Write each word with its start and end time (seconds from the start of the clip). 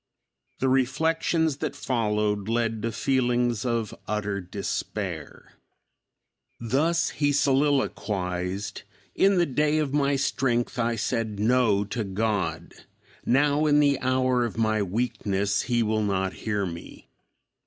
The 0.57 0.67
reflections 0.67 1.57
that 1.57 1.75
followed 1.75 2.49
led 2.49 2.81
to 2.81 2.91
feelings 2.91 3.63
of 3.65 3.93
utter 4.07 4.41
despair. 4.41 5.53
Thus 6.59 7.09
he 7.11 7.31
soliloquized, 7.31 8.81
"In 9.13 9.37
the 9.37 9.45
day 9.45 9.77
of 9.77 9.93
my 9.93 10.15
strength 10.15 10.79
I 10.79 10.95
said 10.95 11.39
'No' 11.39 11.83
to 11.85 12.03
God; 12.03 12.73
now, 13.27 13.67
in 13.67 13.79
the 13.79 13.99
hour 13.99 14.43
of 14.43 14.57
my 14.57 14.81
weakness, 14.81 15.61
he 15.69 15.83
will 15.83 16.01
not 16.03 16.33
hear 16.33 16.65
me. 16.65 17.07